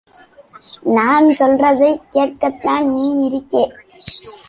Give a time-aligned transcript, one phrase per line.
[0.83, 3.63] நான் சொல்றதைக் கேட்கத்தான் நீ இருக்கே.